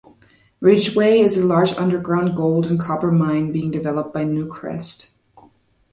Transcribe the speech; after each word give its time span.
Ridgeway 0.61 1.19
is 1.19 1.37
a 1.37 1.45
large 1.45 1.73
underground 1.73 2.35
gold 2.35 2.65
and 2.65 2.79
copper 2.79 3.11
mine 3.11 3.51
being 3.51 3.69
developed 3.69 4.11
by 4.15 4.23
Newcrest. 4.25 5.11